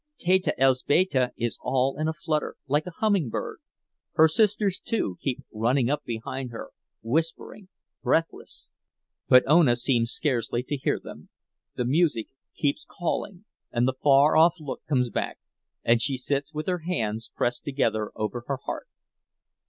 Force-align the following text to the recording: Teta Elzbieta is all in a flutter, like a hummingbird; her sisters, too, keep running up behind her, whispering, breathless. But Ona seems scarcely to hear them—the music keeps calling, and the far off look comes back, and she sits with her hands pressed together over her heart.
Teta 0.17 0.59
Elzbieta 0.59 1.31
is 1.37 1.59
all 1.61 1.95
in 1.99 2.07
a 2.07 2.13
flutter, 2.13 2.55
like 2.67 2.87
a 2.87 2.97
hummingbird; 2.97 3.59
her 4.13 4.27
sisters, 4.27 4.79
too, 4.79 5.19
keep 5.21 5.43
running 5.53 5.91
up 5.91 6.03
behind 6.05 6.49
her, 6.49 6.71
whispering, 7.03 7.67
breathless. 8.01 8.71
But 9.29 9.43
Ona 9.45 9.75
seems 9.75 10.09
scarcely 10.09 10.63
to 10.63 10.75
hear 10.77 10.99
them—the 10.99 11.85
music 11.85 12.29
keeps 12.55 12.83
calling, 12.83 13.45
and 13.71 13.87
the 13.87 13.93
far 13.93 14.35
off 14.35 14.55
look 14.59 14.83
comes 14.89 15.11
back, 15.11 15.37
and 15.83 16.01
she 16.01 16.17
sits 16.17 16.51
with 16.51 16.65
her 16.65 16.79
hands 16.79 17.29
pressed 17.35 17.63
together 17.63 18.11
over 18.15 18.45
her 18.47 18.57
heart. 18.65 18.87